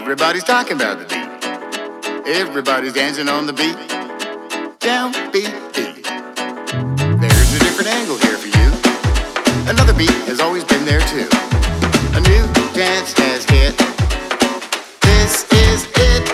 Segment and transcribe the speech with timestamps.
[0.00, 2.26] Everybody's talking about the beat.
[2.26, 3.76] Everybody's dancing on the beat.
[4.80, 6.02] Down beat beat.
[7.20, 8.68] There's a different angle here for you.
[9.68, 11.28] Another beat has always been there too.
[12.16, 12.42] A new
[12.72, 13.76] dance has hit.
[15.04, 16.24] This is it.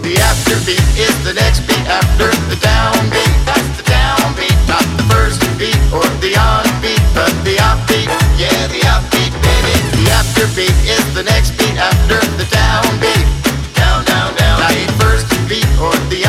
[0.00, 3.36] The after beat is the next beat after the down beat.
[3.44, 7.78] That's the down beat, not the first beat or the on beat, but the off
[7.86, 8.08] beat.
[8.40, 9.74] Yeah, the off beat, baby.
[10.00, 11.65] The after beat is the next beat
[12.06, 13.26] under the downbeat.
[13.74, 14.60] Down, down, down.
[14.60, 16.22] The first beat or the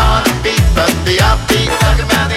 [0.74, 1.69] but the upbeat.
[1.79, 2.37] Talking about the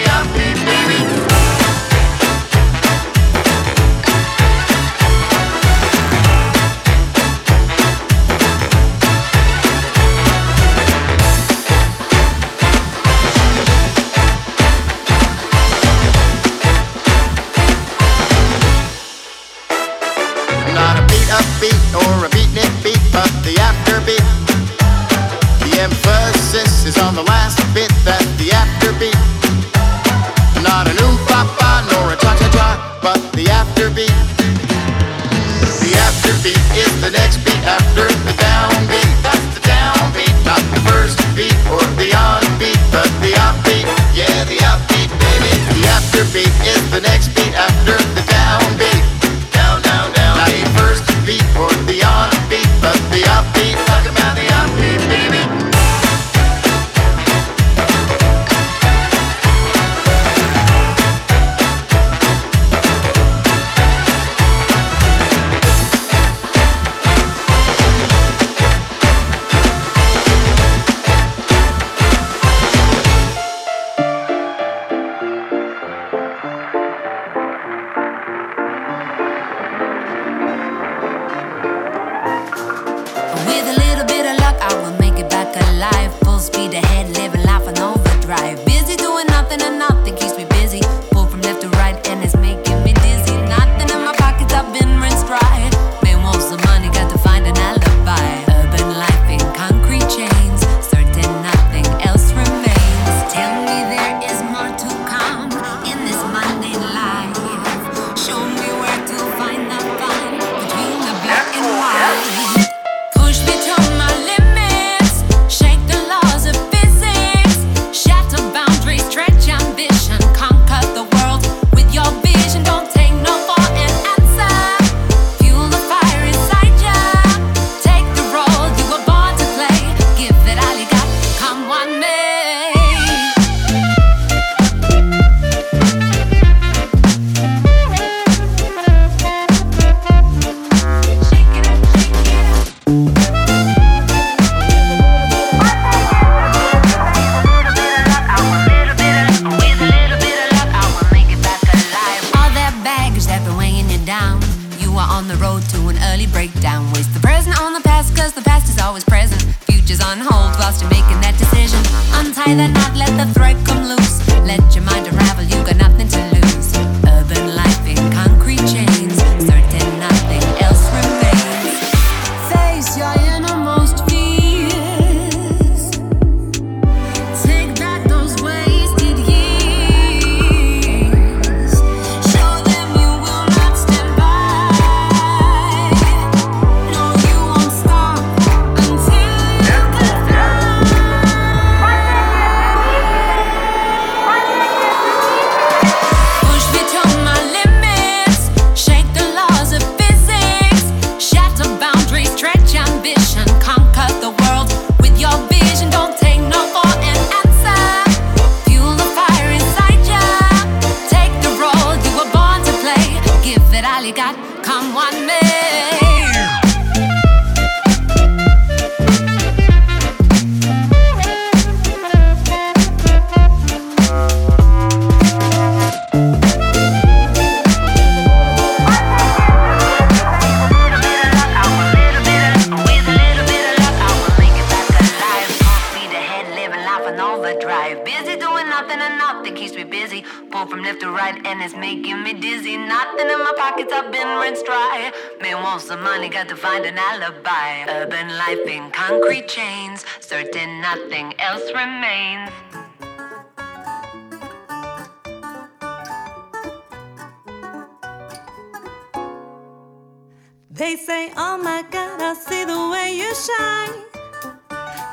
[260.91, 263.95] They say, Oh my God, I see the way you shine.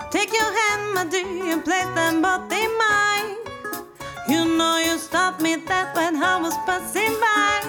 [0.10, 3.36] Take your hand, my dear, and place them both in mine.
[4.27, 7.62] You know you stopped me that when I was passing by.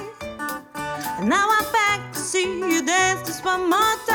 [1.18, 4.07] And now I'm back to see you dance just one more time.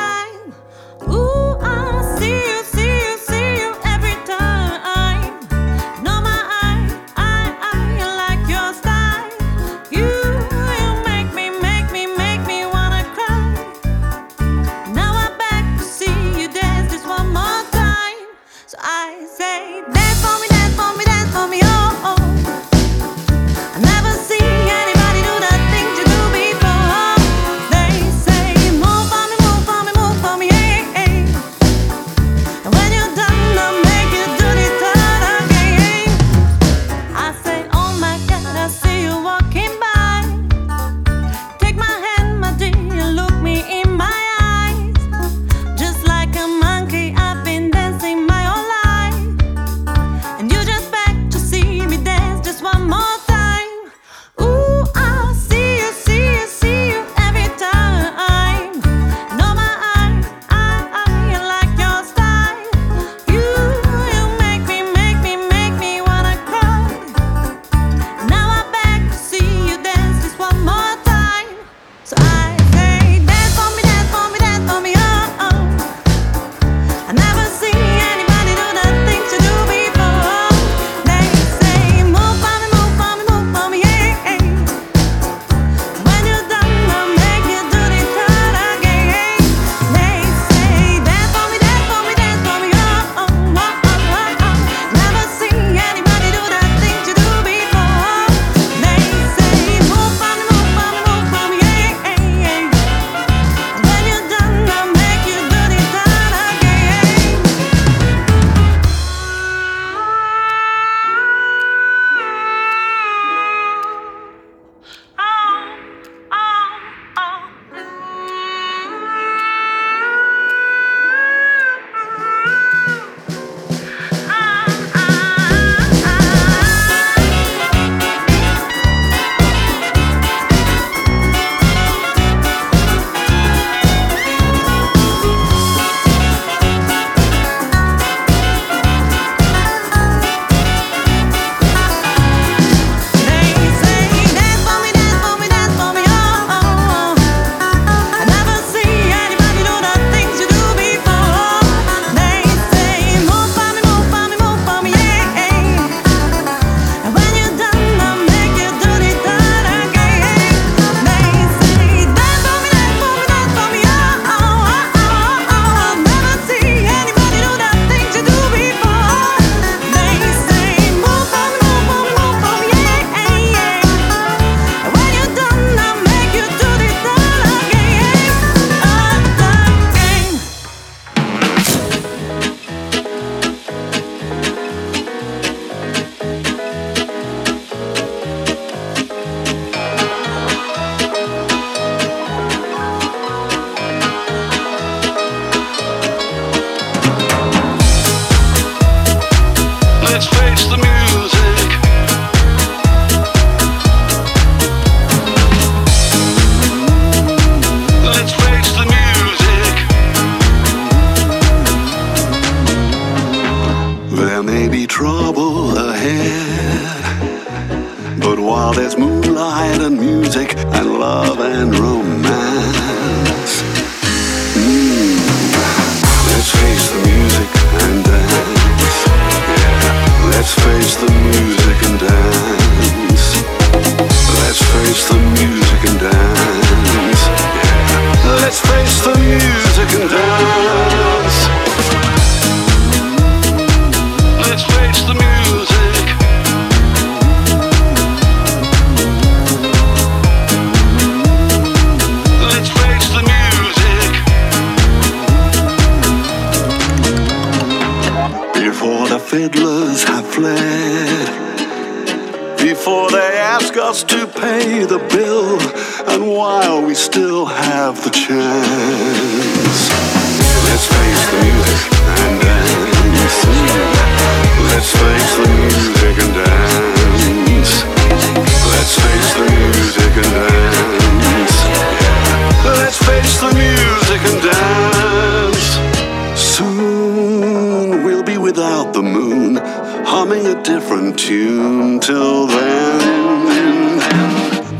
[290.93, 291.99] different tune.
[291.99, 293.99] Till then,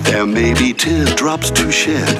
[0.03, 2.17] there may be teardrops to shed.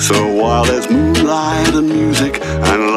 [0.00, 2.87] So while there's moonlight and music and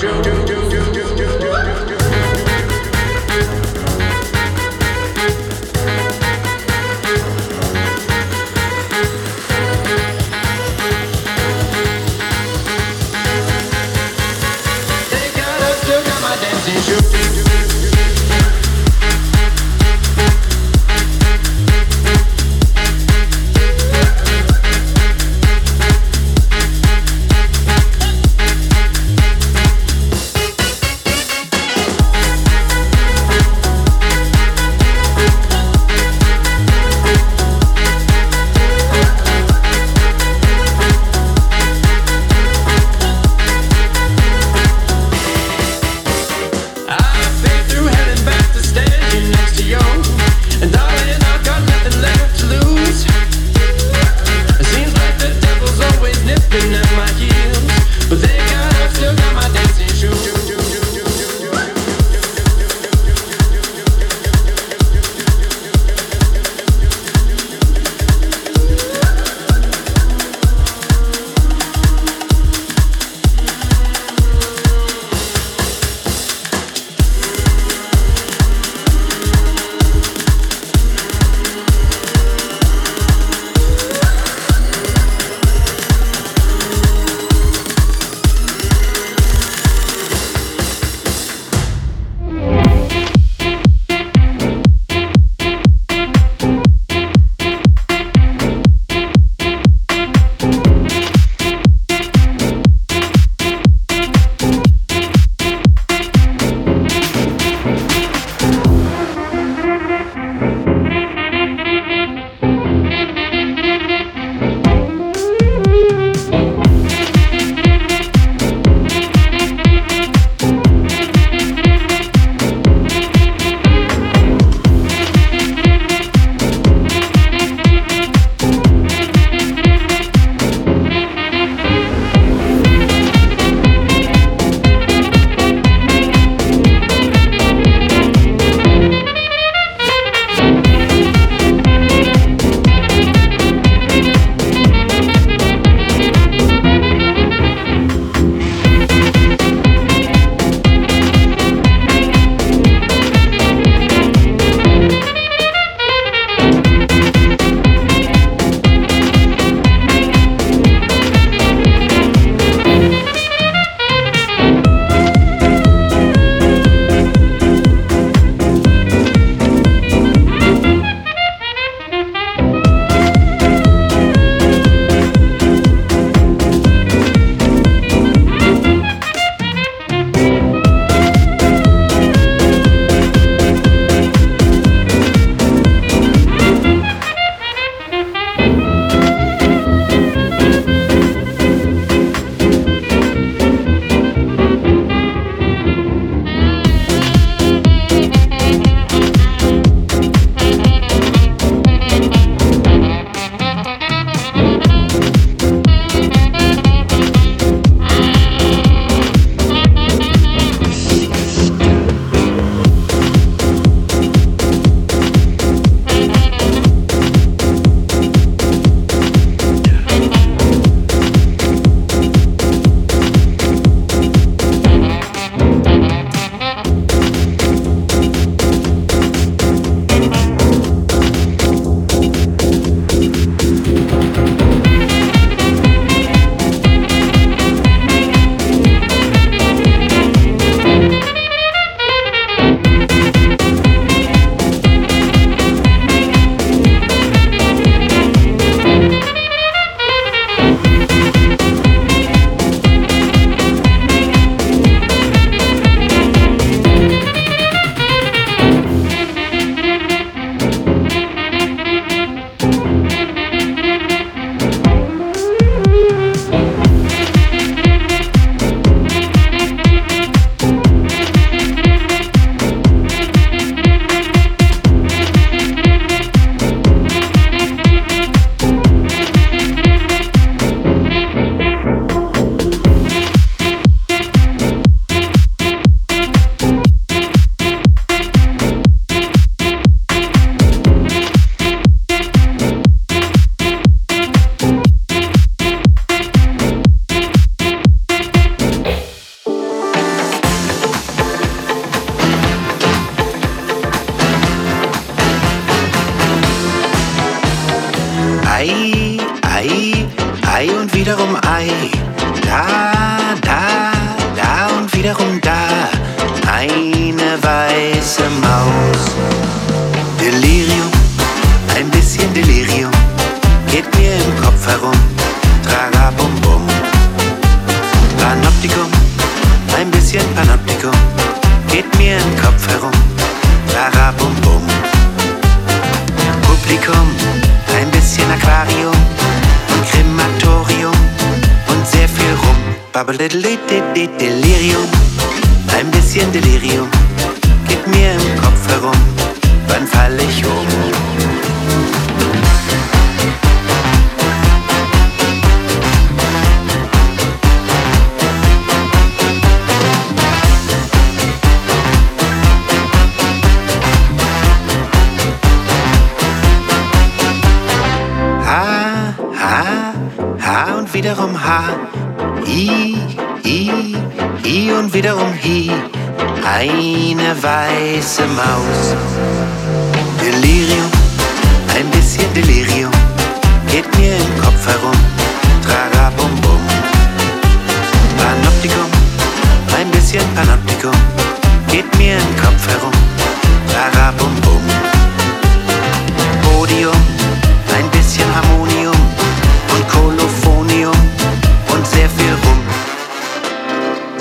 [0.00, 0.27] show.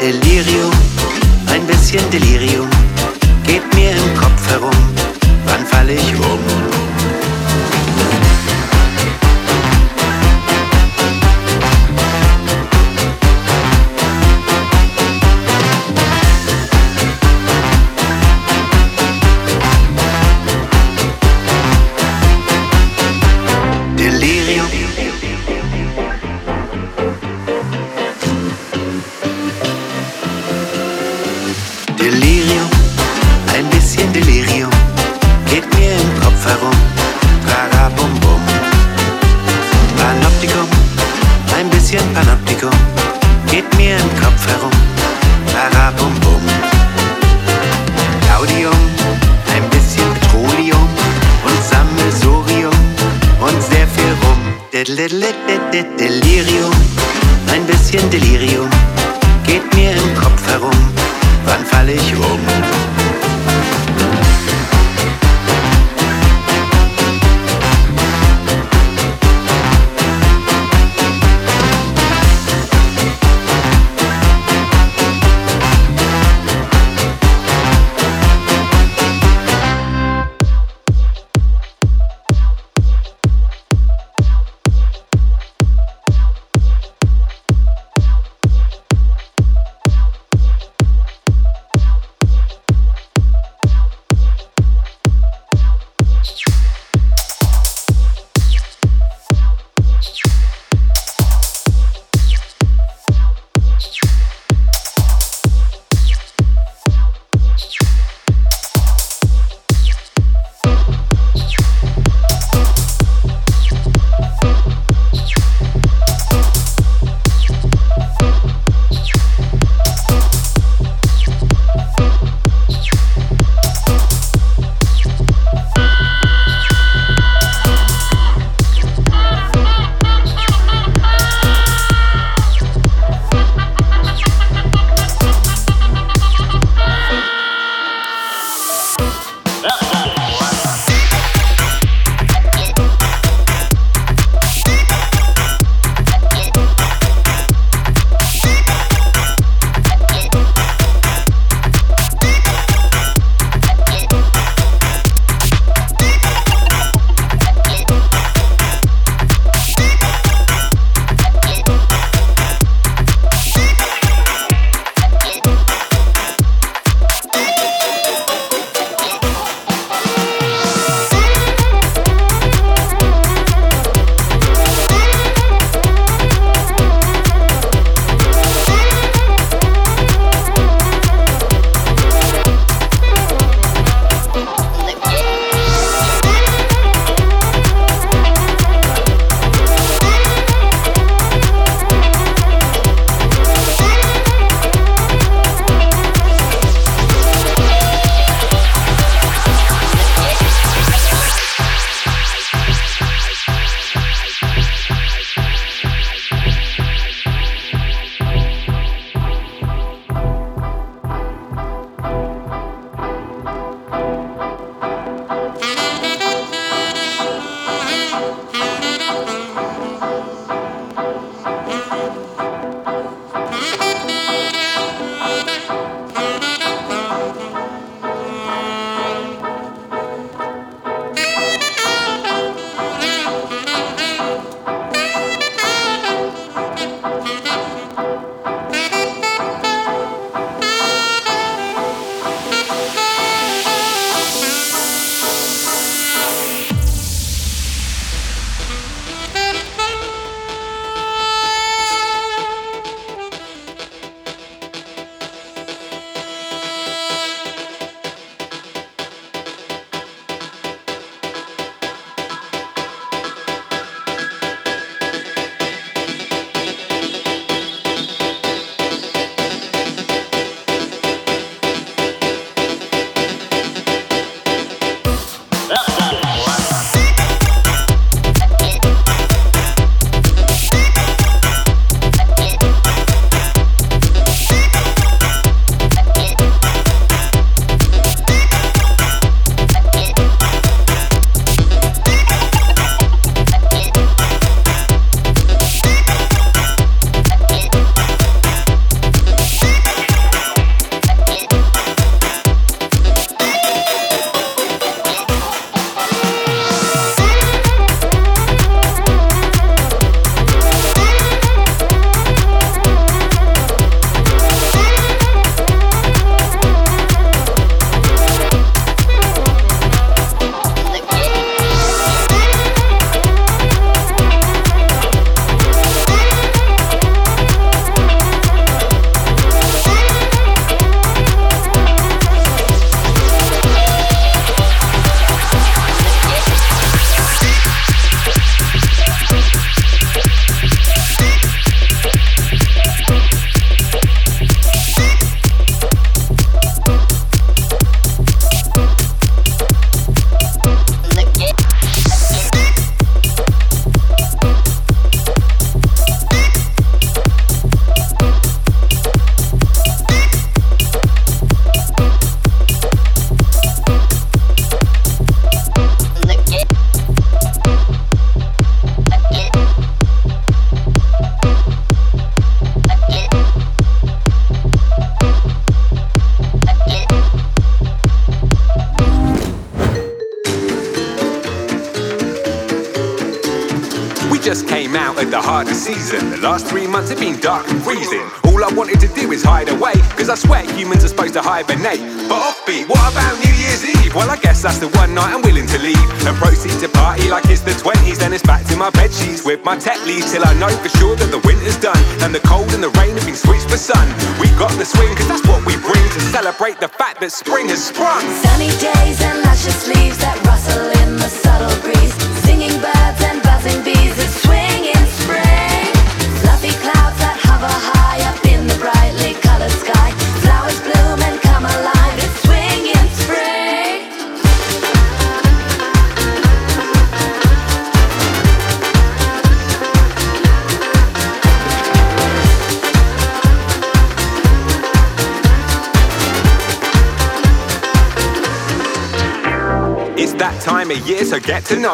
[0.07, 0.71] Delirium,
[1.47, 2.69] ein bisschen Delirium,
[3.43, 4.71] geht mir im Kopf herum,
[5.45, 6.66] wann falle ich um?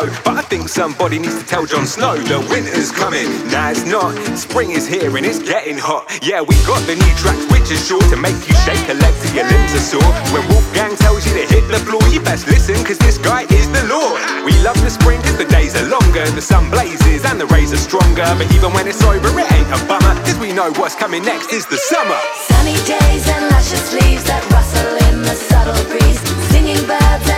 [0.03, 0.21] show.
[0.23, 3.27] But I think somebody needs to tell Jon Snow the winter's coming.
[3.51, 4.15] Nah, it's not.
[4.37, 6.07] Spring is here and it's getting hot.
[6.21, 9.13] Yeah, we got the new tracks which is sure to make you shake a leg
[9.21, 10.13] till your limbs are sore.
[10.33, 13.67] When Wolfgang tells you to hit the floor, you best listen cause this guy is
[13.71, 14.19] the Lord.
[14.45, 17.73] We love the spring cause the days are longer, the sun blazes and the rays
[17.73, 18.27] are stronger.
[18.37, 21.51] But even when it's over, it ain't a bummer cause we know what's coming next
[21.53, 22.19] is the summer.
[22.49, 26.19] Sunny days and luscious leaves that rustle in the subtle breeze.
[26.51, 27.32] Singing birds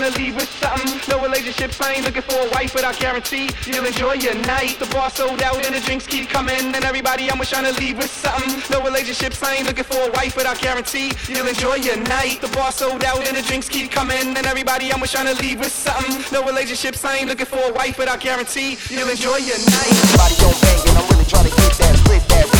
[0.00, 1.00] trying to leave with something.
[1.08, 4.78] No relationships, I ain't looking for a wife, but I guarantee you'll enjoy your night.
[4.78, 7.78] The bar sold out and the drinks keep coming, and everybody I'm with trying to
[7.78, 8.62] leave with something.
[8.70, 12.40] No relationships, I ain't looking for a wife, but I guarantee you'll enjoy your night.
[12.40, 15.42] The bar sold out and the drinks keep coming, and everybody I'm with trying to
[15.42, 16.24] leave with something.
[16.32, 19.94] No relationships, I ain't looking for a wife, but I guarantee you'll enjoy your night.
[20.16, 22.59] Body don't bang, and I'm really trying to get that split that.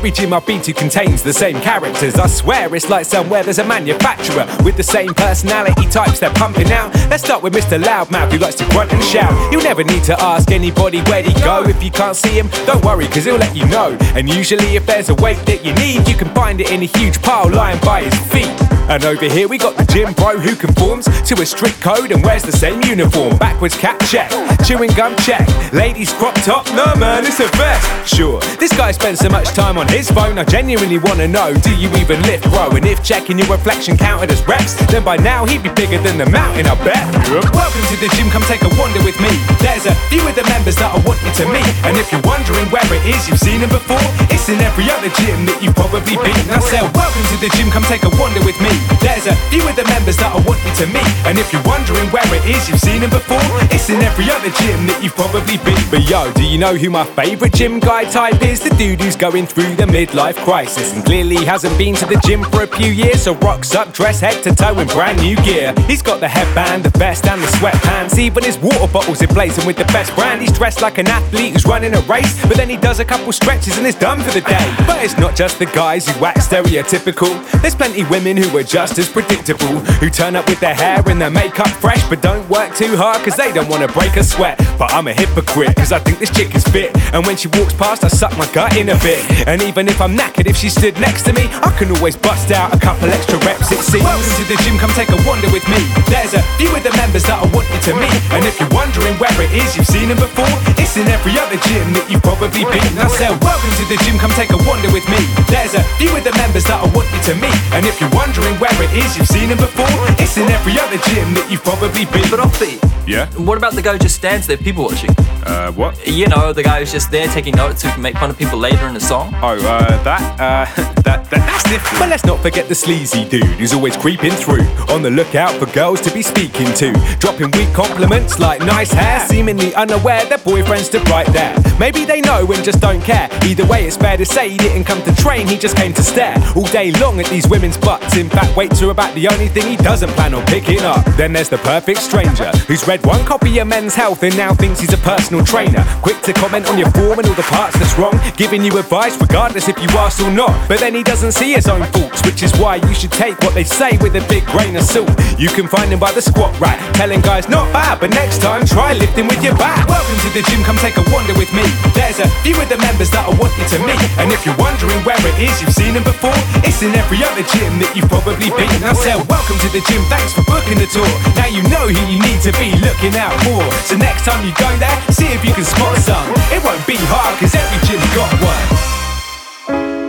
[0.00, 2.14] Every gym I've been to contains the same characters.
[2.14, 6.72] I swear it's like somewhere there's a manufacturer with the same personality types they're pumping
[6.72, 6.94] out.
[7.10, 7.78] Let's start with Mr.
[7.78, 9.30] Loudmouth who likes to grunt and shout.
[9.52, 11.64] You'll never need to ask anybody where'd he go.
[11.64, 13.98] If you can't see him, don't worry, cause he'll let you know.
[14.14, 16.86] And usually if there's a weight that you need, you can find it in a
[16.86, 18.79] huge pile lying by his feet.
[18.90, 22.24] And over here we got the gym bro who conforms to a strict code and
[22.26, 23.38] wears the same uniform.
[23.38, 24.26] Backwards cap check,
[24.66, 27.86] chewing gum check, ladies crop top, no man, it's a vest.
[28.02, 30.42] Sure, this guy spends so much time on his phone.
[30.42, 32.66] I genuinely wanna know, do you even lift, bro?
[32.74, 36.18] And if checking your reflection counted as reps, then by now he'd be bigger than
[36.18, 37.06] the mountain, I bet.
[37.54, 39.30] Welcome to the gym, come take a wander with me.
[39.62, 41.70] There's a few of the members that I want you to meet.
[41.86, 44.02] And if you're wondering where it is, you've seen him before.
[44.34, 46.42] It's in every other gym that you've probably been.
[46.50, 48.79] Now say, welcome to the gym, come take a wander with me.
[49.00, 51.12] There's a few of the members that I want you to meet.
[51.26, 53.40] And if you're wondering where it is, you've seen him before.
[53.72, 55.80] It's in every other gym that you've probably been.
[55.90, 58.60] But yo, do you know who my favorite gym guy type is?
[58.60, 62.44] The dude who's going through the midlife crisis and clearly hasn't been to the gym
[62.44, 63.22] for a few years.
[63.22, 65.74] So rocks up, dress head to toe in brand new gear.
[65.86, 68.18] He's got the headband, the vest, and the sweatpants.
[68.18, 70.40] Even his water bottles are blazing with the best brand.
[70.40, 73.32] He's dressed like an athlete who's running a race, but then he does a couple
[73.32, 74.74] stretches and is done for the day.
[74.86, 77.30] But it's not just the guys who act stereotypical.
[77.60, 81.20] There's plenty women who are just as predictable, who turn up with their hair and
[81.20, 84.56] their makeup fresh, but don't work too hard cause they don't wanna break a sweat.
[84.78, 87.74] But I'm a hypocrite cause I think this chick is fit, and when she walks
[87.74, 89.18] past, I suck my gut in a bit.
[89.50, 92.52] And even if I'm knackered, if she stood next to me, I can always bust
[92.52, 93.72] out a couple extra reps.
[93.72, 94.06] It seems.
[94.06, 95.82] Welcome to the gym, come take a wander with me.
[96.06, 98.70] There's a few of the members that I want you to meet, and if you're
[98.70, 100.46] wondering where it is, you've seen them before.
[100.78, 102.90] It's in every other gym that you've probably been.
[102.94, 105.18] Now say, welcome to the gym, come take a wander with me.
[105.50, 108.14] There's a few of the members that I want you to meet, and if you're
[108.14, 109.86] wondering where it is, you've seen them before.
[110.18, 112.28] It's in every other gym that you've probably been.
[112.30, 112.80] But offbeat.
[113.06, 113.26] Yeah.
[113.38, 115.10] What about the guy who just stands there people watching?
[115.44, 116.06] Uh, what?
[116.06, 118.58] You know, the guy who's just there taking notes who can make fun of people
[118.58, 119.34] later in the song?
[119.42, 120.64] Oh, uh, that, uh,
[121.02, 121.98] that, that, that's different.
[121.98, 125.66] But let's not forget the sleazy dude who's always creeping through, on the lookout for
[125.72, 130.86] girls to be speaking to, dropping weak compliments like nice hair, seemingly unaware their boyfriend's
[130.86, 131.56] stood right there.
[131.78, 133.28] Maybe they know and just don't care.
[133.42, 136.02] Either way, it's fair to say he didn't come to train, he just came to
[136.02, 138.16] stare all day long at these women's butts.
[138.16, 141.04] In fact, weights are about the only thing he doesn't plan on picking up.
[141.16, 144.80] Then there's the perfect stranger who's read one copy of Men's Health and now thinks
[144.80, 145.84] he's a personal trainer.
[146.02, 149.20] Quick to comment on your form and all the parts that's wrong, giving you advice
[149.20, 150.54] regardless if you ask or not.
[150.68, 153.54] But then he doesn't see his own faults, which is why you should take what
[153.54, 155.10] they say with a big grain of salt.
[155.38, 158.64] You can find him by the squat rack, telling guys not bad, but next time
[158.64, 159.88] try lifting with your back.
[159.88, 161.66] Welcome to the gym, come take a wander with me.
[161.94, 164.56] There's a few of the members that I want you to meet, and if you're
[164.56, 166.36] wondering where it is, you've seen him before.
[166.64, 168.70] It's in every other gym that you've probably been.
[168.80, 171.08] Now say welcome to the gym, thanks for booking the tour.
[171.34, 173.62] Now you know who you need to be looking out for.
[173.88, 176.26] So next time you go there, see if you can spot some.
[176.54, 179.99] It won't be hard, cause every gym's got one.